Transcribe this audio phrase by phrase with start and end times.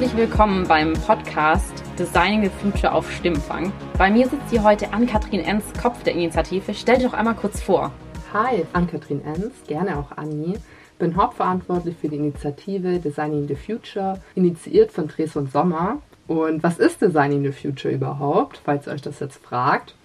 [0.00, 3.70] Herzlich willkommen beim Podcast Designing the Future auf Stimmfang.
[3.98, 6.72] Bei mir sitzt hier heute Ann-Kathrin Enz, Kopf der Initiative.
[6.72, 7.92] Stell dich doch einmal kurz vor.
[8.32, 10.54] Hi, Ann-Kathrin Enz, gerne auch Anni.
[10.98, 15.98] Bin hauptverantwortlich für die Initiative Designing the Future, initiiert von Dres und Sommer.
[16.26, 19.96] Und was ist Designing the Future überhaupt, falls ihr euch das jetzt fragt?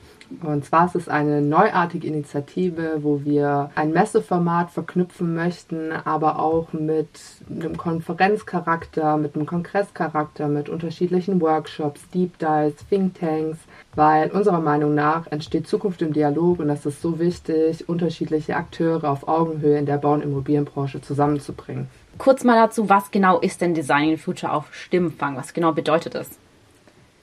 [0.44, 6.74] Und zwar ist es eine neuartige Initiative, wo wir ein Messeformat verknüpfen möchten, aber auch
[6.74, 7.08] mit
[7.50, 13.60] einem Konferenzcharakter, mit einem Kongresscharakter, mit unterschiedlichen Workshops, Deep Dives, Thinktanks,
[13.96, 19.10] weil unserer Meinung nach entsteht Zukunft im Dialog und das ist so wichtig, unterschiedliche Akteure
[19.10, 21.88] auf Augenhöhe in der Bau- und Immobilienbranche zusammenzubringen.
[22.18, 25.36] Kurz mal dazu, was genau ist denn Designing Future auf Stimmfang?
[25.36, 26.30] Was genau bedeutet es?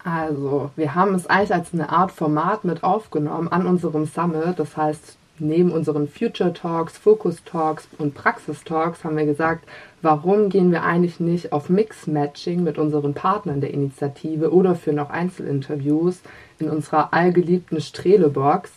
[0.05, 4.59] Also, wir haben es eigentlich als eine Art Format mit aufgenommen an unserem Summit.
[4.59, 9.65] Das heißt, neben unseren Future Talks, Focus Talks und Praxis Talks haben wir gesagt,
[10.03, 15.11] warum gehen wir eigentlich nicht auf Mix-Matching mit unseren Partnern der Initiative oder für noch
[15.11, 16.21] Einzelinterviews
[16.59, 18.73] in unserer allgeliebten Strele-Box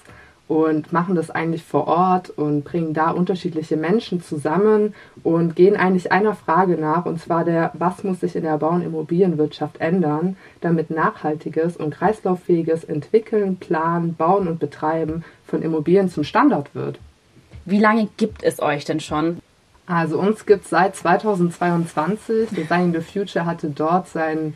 [0.47, 4.93] und machen das eigentlich vor Ort und bringen da unterschiedliche Menschen zusammen
[5.23, 8.69] und gehen eigentlich einer Frage nach, und zwar der, was muss sich in der Bau-
[8.69, 16.23] und Immobilienwirtschaft ändern, damit nachhaltiges und kreislauffähiges Entwickeln, Planen, Bauen und Betreiben von Immobilien zum
[16.23, 16.99] Standard wird.
[17.66, 19.39] Wie lange gibt es euch denn schon?
[19.88, 22.49] Also uns gibt es seit 2022.
[22.49, 24.55] Designing the Future hatte dort sein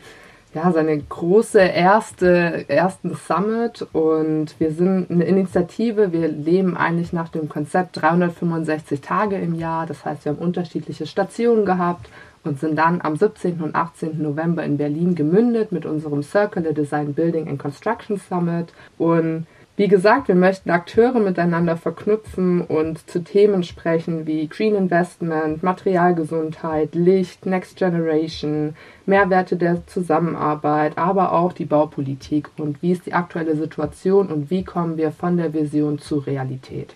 [0.52, 6.12] ja, seine große erste, ersten Summit und wir sind eine Initiative.
[6.12, 9.86] Wir leben eigentlich nach dem Konzept 365 Tage im Jahr.
[9.86, 12.08] Das heißt, wir haben unterschiedliche Stationen gehabt
[12.42, 13.60] und sind dann am 17.
[13.60, 14.20] und 18.
[14.20, 19.46] November in Berlin gemündet mit unserem Circular Design Building and Construction Summit und
[19.80, 26.94] wie gesagt, wir möchten Akteure miteinander verknüpfen und zu Themen sprechen wie Green Investment, Materialgesundheit,
[26.94, 28.76] Licht, Next Generation,
[29.06, 34.64] Mehrwerte der Zusammenarbeit, aber auch die Baupolitik und wie ist die aktuelle Situation und wie
[34.64, 36.94] kommen wir von der Vision zur Realität.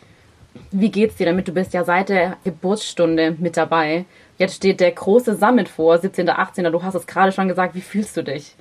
[0.70, 1.48] Wie geht's dir damit?
[1.48, 4.04] Du bist ja seit der Geburtsstunde mit dabei.
[4.36, 6.28] Jetzt steht der große Summit vor, 17.
[6.28, 6.70] 18.
[6.70, 7.74] Du hast es gerade schon gesagt.
[7.74, 8.54] Wie fühlst du dich?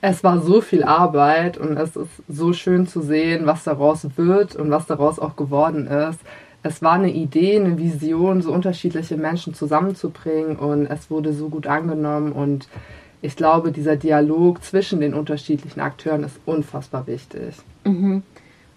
[0.00, 4.56] Es war so viel Arbeit und es ist so schön zu sehen, was daraus wird
[4.56, 6.20] und was daraus auch geworden ist.
[6.62, 11.66] Es war eine Idee, eine Vision, so unterschiedliche Menschen zusammenzubringen und es wurde so gut
[11.66, 12.68] angenommen und
[13.22, 17.56] ich glaube, dieser Dialog zwischen den unterschiedlichen Akteuren ist unfassbar wichtig.
[17.84, 18.22] Mhm.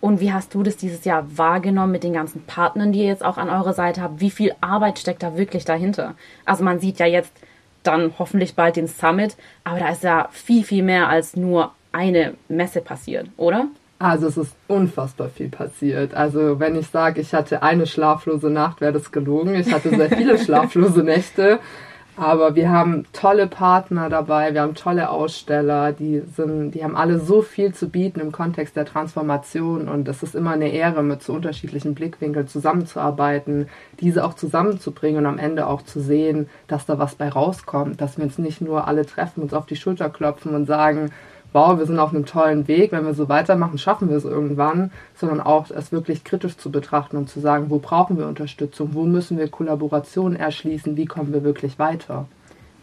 [0.01, 3.25] Und wie hast du das dieses Jahr wahrgenommen mit den ganzen Partnern, die ihr jetzt
[3.25, 4.21] auch an eurer Seite habt?
[4.21, 6.15] Wie viel Arbeit steckt da wirklich dahinter?
[6.45, 7.33] Also man sieht ja jetzt,
[7.83, 9.35] dann hoffentlich bald den Summit.
[9.63, 13.67] Aber da ist ja viel, viel mehr als nur eine Messe passiert, oder?
[13.99, 16.13] Also es ist unfassbar viel passiert.
[16.13, 19.55] Also wenn ich sage, ich hatte eine schlaflose Nacht, wäre das gelogen.
[19.55, 21.59] Ich hatte sehr viele schlaflose Nächte.
[22.19, 27.17] Aber wir haben tolle Partner dabei, wir haben tolle Aussteller, die sind, die haben alle
[27.17, 31.23] so viel zu bieten im Kontext der Transformation und es ist immer eine Ehre, mit
[31.23, 33.69] so unterschiedlichen Blickwinkeln zusammenzuarbeiten,
[34.01, 38.17] diese auch zusammenzubringen und am Ende auch zu sehen, dass da was bei rauskommt, dass
[38.17, 41.11] wir uns nicht nur alle treffen, uns auf die Schulter klopfen und sagen,
[41.53, 44.91] wow, wir sind auf einem tollen Weg, wenn wir so weitermachen, schaffen wir es irgendwann,
[45.15, 49.03] sondern auch es wirklich kritisch zu betrachten und zu sagen, wo brauchen wir Unterstützung, wo
[49.03, 52.25] müssen wir Kollaborationen erschließen, wie kommen wir wirklich weiter.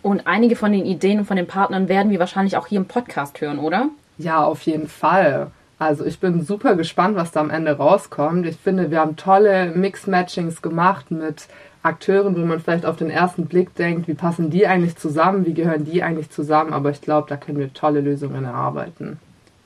[0.03, 2.87] Und einige von den Ideen und von den Partnern werden wir wahrscheinlich auch hier im
[2.87, 3.89] Podcast hören, oder?
[4.19, 5.49] Ja, auf jeden Fall.
[5.79, 8.47] Also ich bin super gespannt, was da am Ende rauskommt.
[8.47, 11.49] Ich finde, wir haben tolle Mix-Matchings gemacht mit
[11.87, 15.55] Akteuren, wo man vielleicht auf den ersten Blick denkt, wie passen die eigentlich zusammen, wie
[15.55, 19.19] gehören die eigentlich zusammen, aber ich glaube, da können wir tolle Lösungen erarbeiten.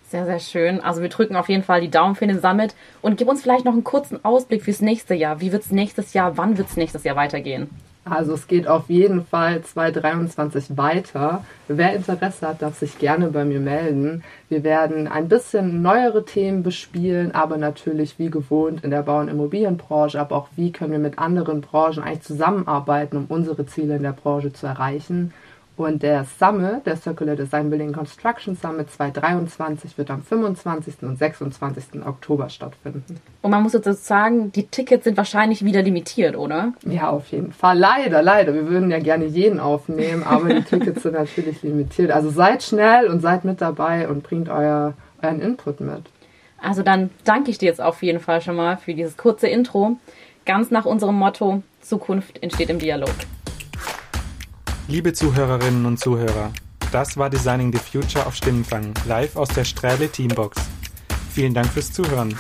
[0.09, 0.81] Sehr, sehr schön.
[0.81, 3.65] Also wir drücken auf jeden Fall die Daumen für den Summit und gib uns vielleicht
[3.65, 5.41] noch einen kurzen Ausblick fürs nächste Jahr.
[5.41, 7.71] Wie wird es nächstes Jahr, wann wird es nächstes Jahr weitergehen?
[8.05, 11.45] Also es geht auf jeden Fall 2023 weiter.
[11.69, 14.25] Wer Interesse hat, darf sich gerne bei mir melden.
[14.49, 19.29] Wir werden ein bisschen neuere Themen bespielen, aber natürlich wie gewohnt in der Bau- und
[19.29, 24.03] Immobilienbranche, aber auch wie können wir mit anderen Branchen eigentlich zusammenarbeiten, um unsere Ziele in
[24.03, 25.35] der Branche zu erreichen.
[25.81, 30.97] Und der Summit, der Circular Design Building Construction Summit 2023, wird am 25.
[31.01, 32.05] und 26.
[32.05, 33.19] Oktober stattfinden.
[33.41, 36.75] Und man muss jetzt sagen, die Tickets sind wahrscheinlich wieder limitiert, oder?
[36.85, 37.79] Ja, auf jeden Fall.
[37.79, 38.53] Leider, leider.
[38.53, 42.11] Wir würden ja gerne jeden aufnehmen, aber die Tickets sind natürlich limitiert.
[42.11, 44.93] Also seid schnell und seid mit dabei und bringt euer,
[45.23, 46.03] euren Input mit.
[46.61, 49.97] Also dann danke ich dir jetzt auf jeden Fall schon mal für dieses kurze Intro.
[50.45, 53.09] Ganz nach unserem Motto, Zukunft entsteht im Dialog.
[54.91, 56.51] Liebe Zuhörerinnen und Zuhörer,
[56.91, 60.61] das war Designing the Future auf Stimmenfang, live aus der Strähle Teambox.
[61.33, 62.37] Vielen Dank fürs Zuhören.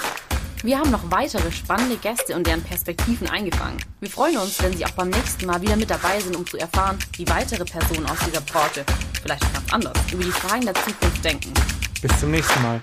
[0.64, 3.78] Wir haben noch weitere spannende Gäste und deren Perspektiven eingefangen.
[4.00, 6.56] Wir freuen uns, wenn Sie auch beim nächsten Mal wieder mit dabei sind, um zu
[6.56, 8.84] erfahren, wie weitere Personen aus dieser Branche,
[9.22, 11.52] vielleicht nach anders über die Fragen der Zukunft denken.
[12.02, 12.82] Bis zum nächsten Mal.